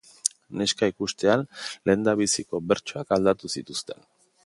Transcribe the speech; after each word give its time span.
Neska 0.61 0.89
ikustean 0.91 1.45
lehendabiziko 1.89 2.65
bertsoak 2.73 3.17
aldatu 3.19 3.57
zituzten. 3.59 4.07